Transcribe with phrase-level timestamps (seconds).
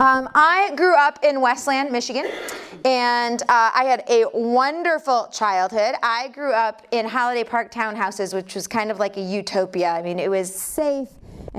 [0.00, 2.30] Um, I grew up in Westland, Michigan,
[2.84, 5.96] and uh, I had a wonderful childhood.
[6.04, 9.88] I grew up in Holiday Park townhouses, which was kind of like a utopia.
[9.90, 11.08] I mean, it was safe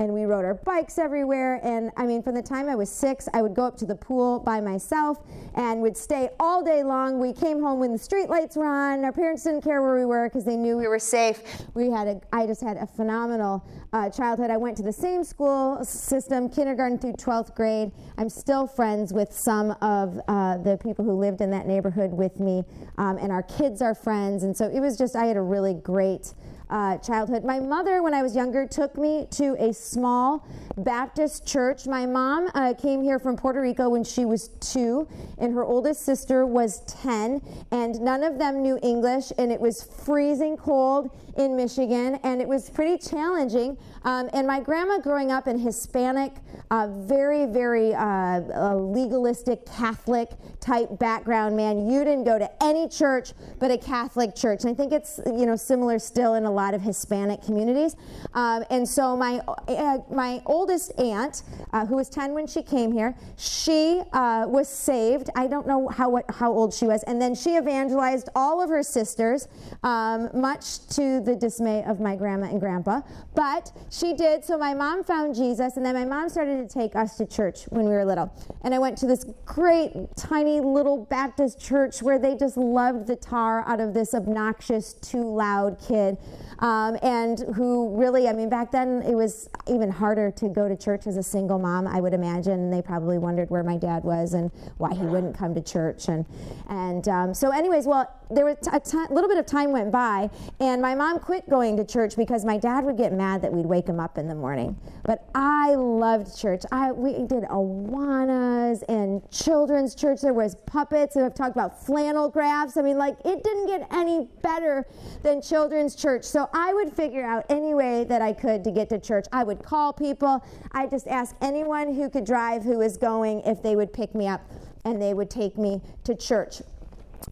[0.00, 1.60] and we rode our bikes everywhere.
[1.62, 3.94] And I mean, from the time I was six, I would go up to the
[3.94, 5.18] pool by myself
[5.54, 7.20] and would stay all day long.
[7.20, 9.04] We came home when the street lights were on.
[9.04, 11.42] Our parents didn't care where we were because they knew we were safe.
[11.74, 13.62] We had a, I just had a phenomenal
[13.92, 14.50] uh, childhood.
[14.50, 17.92] I went to the same school system, kindergarten through 12th grade.
[18.16, 22.40] I'm still friends with some of uh, the people who lived in that neighborhood with
[22.40, 22.64] me,
[22.96, 24.44] um, and our kids are friends.
[24.44, 26.32] And so it was just, I had a really great
[26.70, 27.44] uh, childhood.
[27.44, 31.86] My mother, when I was younger, took me to a small Baptist church.
[31.86, 35.06] My mom uh, came here from Puerto Rico when she was two,
[35.38, 39.82] and her oldest sister was 10, and none of them knew English, and it was
[39.82, 43.76] freezing cold in Michigan, and it was pretty challenging.
[44.04, 46.32] Um, and my grandma, growing up in Hispanic,
[46.70, 50.30] uh, very, very uh, legalistic Catholic
[50.60, 54.62] type background, man, you didn't go to any church but a Catholic church.
[54.62, 57.96] And I think it's you know similar still in a lot of Hispanic communities.
[58.34, 62.92] Um, and so my uh, my oldest aunt, uh, who was 10 when she came
[62.92, 65.30] here, she uh, was saved.
[65.34, 68.68] I don't know how what, how old she was, and then she evangelized all of
[68.70, 69.48] her sisters,
[69.82, 73.00] um, much to the dismay of my grandma and grandpa.
[73.34, 74.44] But she did.
[74.44, 77.64] So my mom found Jesus, and then my mom started to take us to church
[77.70, 78.32] when we were little.
[78.62, 83.16] And I went to this great, tiny little Baptist church where they just loved the
[83.16, 86.18] tar out of this obnoxious, too loud kid
[86.60, 90.76] um, and who really, I mean, back then it was even harder to go to
[90.76, 92.70] church as a single mom, I would imagine.
[92.70, 96.08] They probably wondered where my dad was and why he wouldn't come to church.
[96.08, 96.26] And,
[96.68, 100.30] and um, so, anyways, well, there was a t- little bit of time went by,
[100.60, 103.66] and my mom quit going to church because my dad would get mad that we'd
[103.66, 104.76] wake him up in the morning.
[105.04, 106.62] But I loved church.
[106.70, 110.20] I we did Awanas and children's church.
[110.20, 112.76] There was puppets, and I've talked about flannel graphs.
[112.76, 114.86] I mean, like it didn't get any better
[115.22, 116.24] than children's church.
[116.24, 119.26] So I would figure out any way that I could to get to church.
[119.32, 120.44] I would call people.
[120.72, 124.28] I just ask anyone who could drive who was going if they would pick me
[124.28, 124.42] up,
[124.84, 126.62] and they would take me to church.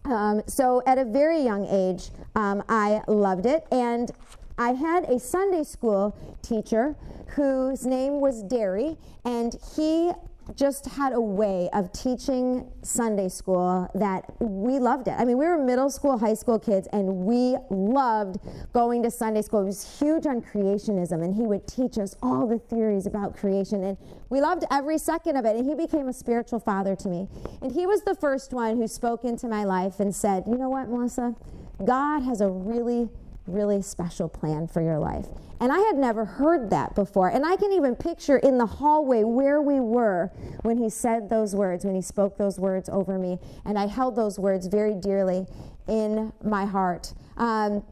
[0.05, 3.65] Um, so at a very young age, um, I loved it.
[3.71, 4.11] And
[4.57, 6.95] I had a Sunday school teacher
[7.27, 10.11] whose name was Derry, and he
[10.55, 15.15] just had a way of teaching Sunday school that we loved it.
[15.17, 18.37] I mean, we were middle school, high school kids, and we loved
[18.73, 19.61] going to Sunday school.
[19.61, 23.83] He was huge on creationism, and he would teach us all the theories about creation,
[23.83, 23.97] and
[24.29, 25.55] we loved every second of it.
[25.55, 27.27] And he became a spiritual father to me.
[27.61, 30.69] And he was the first one who spoke into my life and said, You know
[30.69, 31.35] what, Melissa?
[31.83, 33.09] God has a really
[33.47, 35.27] really special plan for your life.
[35.59, 37.29] And I had never heard that before.
[37.29, 41.53] And I can even picture in the hallway where we were when he said those
[41.53, 43.39] words, when he spoke those words over me.
[43.65, 45.47] And I held those words very dearly
[45.87, 47.13] in my heart.
[47.37, 47.83] Um,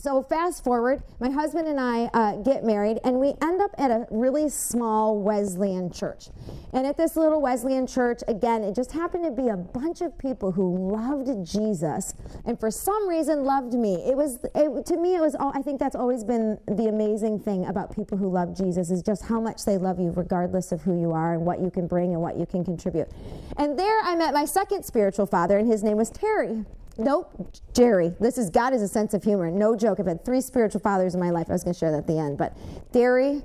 [0.00, 3.90] so, fast forward, my husband and I uh, get married, and we end up at
[3.90, 6.28] a really small Wesleyan church.
[6.72, 10.16] And at this little Wesleyan church, again, it just happened to be a bunch of
[10.16, 12.14] people who loved Jesus
[12.44, 13.96] and for some reason loved me.
[14.08, 17.40] It was, it, to me, it was, all, I think that's always been the amazing
[17.40, 20.82] thing about people who love Jesus is just how much they love you, regardless of
[20.82, 23.08] who you are and what you can bring and what you can contribute.
[23.56, 26.64] And there I met my second spiritual father, and his name was Terry.
[26.98, 27.32] Nope,
[27.74, 28.12] Jerry.
[28.18, 29.52] This is God is a sense of humor.
[29.52, 30.00] No joke.
[30.00, 31.46] I've had three spiritual fathers in my life.
[31.48, 32.56] I was going to share that at the end, but
[32.90, 33.42] Derry,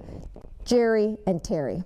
[0.65, 1.83] Jerry, and Terry.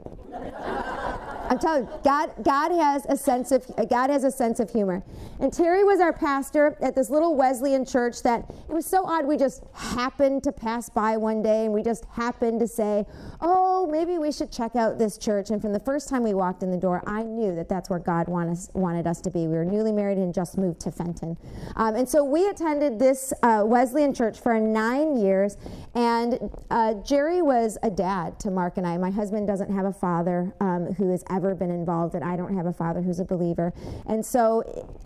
[1.49, 5.03] I'm telling you, God, God has a sense of God has a sense of humor.
[5.39, 9.25] And Terry was our pastor at this little Wesleyan church that it was so odd.
[9.25, 13.05] We just happened to pass by one day, and we just happened to say,
[13.41, 16.63] "Oh, maybe we should check out this church." And from the first time we walked
[16.63, 19.47] in the door, I knew that that's where God want us, wanted us to be.
[19.47, 21.37] We were newly married and just moved to Fenton,
[21.75, 25.57] um, and so we attended this uh, Wesleyan church for nine years.
[25.95, 28.97] And uh, Jerry was a dad to Mark and I.
[28.97, 32.55] My husband doesn't have a father um, who is ever been involved, and I don't
[32.55, 33.73] have a father who's a believer.
[34.07, 34.63] And so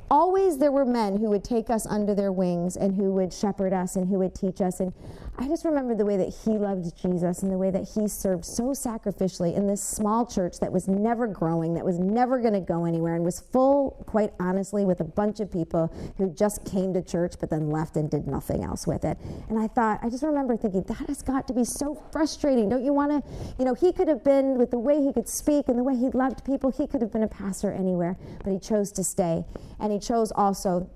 [0.10, 3.74] always there were men who would take us under their wings and who would shepherd
[3.74, 4.80] us and who would teach us.
[4.80, 4.94] And
[5.38, 8.44] I just remember the way that he loved Jesus and the way that he served
[8.46, 12.60] so sacrificially in this small church that was never growing, that was never going to
[12.60, 16.94] go anywhere, and was full, quite honestly, with a bunch of people who just came
[16.94, 19.18] to church but then left and did nothing else with it.
[19.50, 22.68] And I thought, I just remember thinking, that has got to be so frustrating.
[22.70, 23.24] Don't you want to,
[23.58, 25.96] you know, he could have been, with the way he could speak and the way
[25.96, 29.44] he loved people, he could have been a pastor anywhere, but he chose to stay.
[29.80, 30.90] And he chose also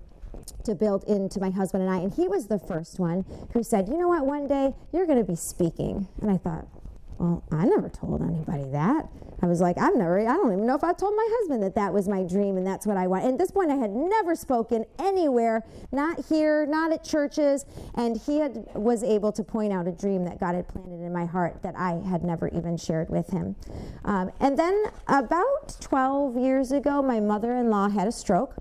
[0.63, 1.97] to build into my husband and I.
[1.97, 5.17] And he was the first one who said, You know what, one day you're going
[5.17, 6.07] to be speaking.
[6.21, 6.67] And I thought,
[7.17, 9.07] well, I never told anybody that.
[9.41, 11.75] I was like, I've never, I don't even know if I told my husband that
[11.75, 13.23] that was my dream and that's what I want.
[13.23, 17.65] And at this point, I had never spoken anywhere, not here, not at churches.
[17.95, 21.13] And he had, was able to point out a dream that God had planted in
[21.13, 23.55] my heart that I had never even shared with him.
[24.03, 28.55] Um, and then about 12 years ago, my mother in law had a stroke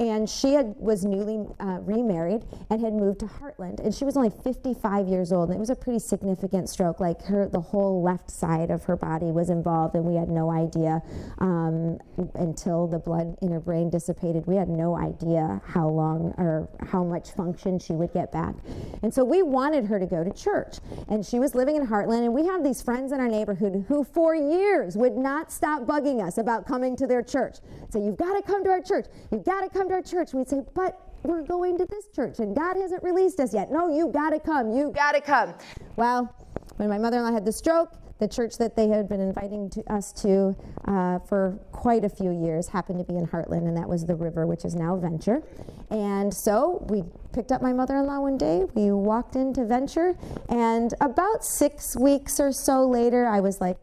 [0.00, 3.80] and she had, was newly uh, remarried and had moved to Hartland.
[3.80, 7.00] And she was only 55 years old, and it was a pretty significant stroke.
[7.00, 10.50] Like her, the whole left side of her body was involved, and we had no
[10.50, 11.02] idea
[11.38, 11.98] um,
[12.34, 14.46] until the blood in her brain dissipated.
[14.46, 18.54] We had no idea how long or how much function she would get back.
[19.02, 22.24] And so we wanted her to go to church, and she was living in Hartland.
[22.24, 26.26] And we have these friends in our neighborhood who, for years, would not stop bugging
[26.26, 27.58] us about coming to their church.
[27.90, 29.04] So you've got to come to our church.
[29.30, 30.32] You've got to come to our church.
[30.32, 33.70] We'd say, but we're going to this church and God hasn't released us yet.
[33.70, 34.70] No, you got to come.
[34.70, 35.54] You got to come.
[35.96, 36.34] Well,
[36.76, 39.68] when my mother in law had the stroke, the church that they had been inviting
[39.70, 40.54] to us to
[40.86, 44.14] uh, for quite a few years happened to be in Hartland, and that was the
[44.14, 45.42] river, which is now Venture.
[45.90, 47.02] And so we
[47.32, 48.66] picked up my mother in law one day.
[48.74, 50.14] We walked into Venture,
[50.50, 53.78] and about six weeks or so later, I was like,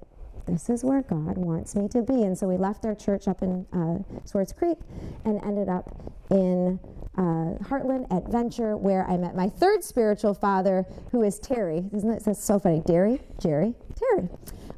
[0.48, 2.24] this is where God wants me to be.
[2.24, 4.78] And so we left our church up in uh, Swartz Creek
[5.26, 6.80] and ended up in
[7.18, 11.86] uh, Hartland at Venture, where I met my third spiritual father, who is Terry.
[11.94, 12.82] Isn't that that's so funny?
[12.86, 14.30] Derry, Jerry, Terry.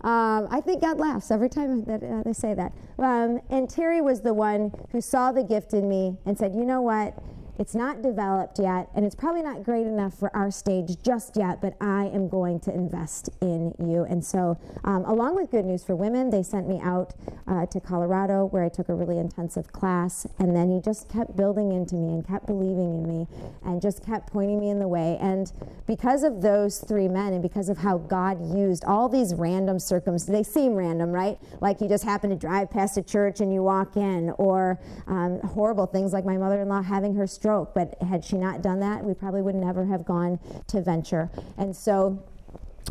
[0.02, 2.72] Um, I think God laughs every time that uh, they say that.
[2.98, 6.64] Um, and Terry was the one who saw the gift in me and said, you
[6.64, 7.18] know what?
[7.60, 11.60] It's not developed yet, and it's probably not great enough for our stage just yet,
[11.62, 14.06] but I am going to invest in you.
[14.10, 17.14] And so, um, along with Good News for Women, they sent me out
[17.48, 20.26] uh, to Colorado where I took a really intensive class.
[20.38, 23.28] And then he just kept building into me and kept believing in me
[23.66, 25.18] and just kept pointing me in the way.
[25.20, 25.52] And
[25.86, 30.28] because of those three men and because of how God used all these random circumstances,
[30.28, 31.38] they seem random, right?
[31.60, 35.42] Like you just happen to drive past a church and you walk in, or um,
[35.42, 37.74] horrible things like my mother in law having her stroke stroke.
[37.74, 41.30] But had she not done that, we probably would never have gone to venture.
[41.58, 42.24] And so,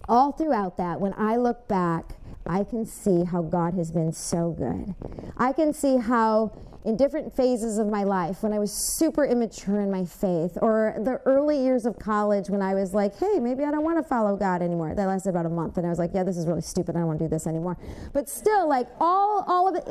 [0.09, 2.17] all throughout that, when I look back,
[2.47, 4.95] I can see how God has been so good.
[5.37, 6.53] I can see how
[6.85, 10.95] in different phases of my life when I was super immature in my faith, or
[10.99, 14.03] the early years of college when I was like, hey, maybe I don't want to
[14.03, 14.95] follow God anymore.
[14.95, 16.97] That lasted about a month, and I was like, yeah, this is really stupid.
[16.97, 17.77] I don't want to do this anymore.
[18.13, 19.85] But still, like all, all of it,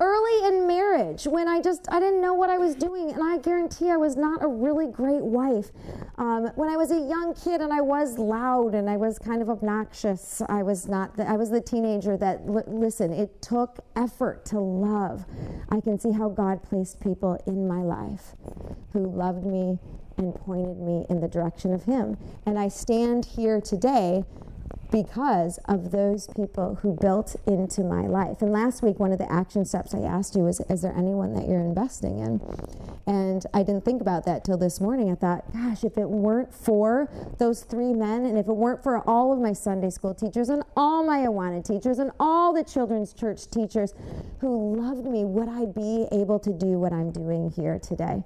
[0.00, 3.38] early in marriage when I just, I didn't know what I was doing, and I
[3.38, 5.70] guarantee I was not a really great wife.
[6.18, 9.42] Um, when I was a young kid and I was loud and I was kind
[9.42, 13.80] of obnoxious, I was not, the, I was the teenager that, l- listen, it took
[13.96, 15.24] effort to love.
[15.70, 18.36] I can see how God placed people in my life
[18.92, 19.80] who loved me
[20.16, 22.16] and pointed me in the direction of Him.
[22.46, 24.24] And I stand here today
[24.90, 28.42] because of those people who built into my life.
[28.42, 31.34] And last week, one of the action steps I asked you was, Is there anyone
[31.34, 32.40] that you're investing in?
[33.06, 35.10] And I didn't think about that till this morning.
[35.10, 37.08] I thought, Gosh, if it weren't for
[37.38, 40.62] those three men, and if it weren't for all of my Sunday school teachers, and
[40.76, 43.94] all my Awana teachers, and all the children's church teachers
[44.40, 48.22] who loved me, would I be able to do what I'm doing here today?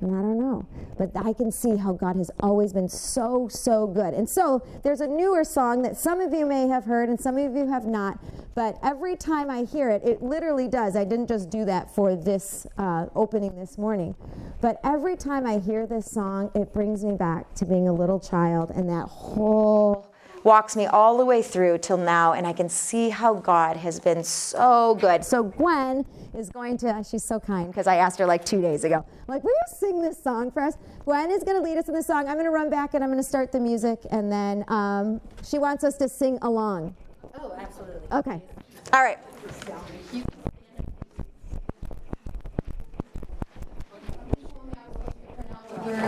[0.00, 0.66] And I don't know.
[0.96, 4.14] But I can see how God has always been so, so good.
[4.14, 7.36] And so there's a newer song that some of you may have heard and some
[7.36, 8.18] of you have not.
[8.54, 10.96] But every time I hear it, it literally does.
[10.96, 14.14] I didn't just do that for this uh, opening this morning.
[14.60, 18.20] But every time I hear this song, it brings me back to being a little
[18.20, 20.09] child and that whole
[20.44, 24.00] walks me all the way through till now, and I can see how God has
[24.00, 25.24] been so good.
[25.24, 26.04] So Gwen
[26.36, 29.26] is going to, she's so kind because I asked her like two days ago, I'm
[29.26, 30.76] like, will you sing this song for us?
[31.04, 32.28] Gwen is going to lead us in the song.
[32.28, 35.20] I'm going to run back and I'm going to start the music, and then um,
[35.42, 36.94] she wants us to sing along.
[37.38, 38.00] Oh, absolutely.
[38.12, 38.40] Okay.
[38.92, 39.18] All right.